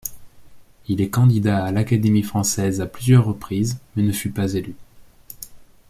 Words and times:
Il 0.87 0.99
est 0.99 1.09
candidat 1.11 1.63
à 1.63 1.71
l'Académie 1.71 2.23
française 2.23 2.81
à 2.81 2.87
plusieurs 2.87 3.23
reprises 3.23 3.77
mais 3.95 4.01
ne 4.01 4.11
fut 4.11 4.31
pas 4.31 4.51
élu. 4.53 4.73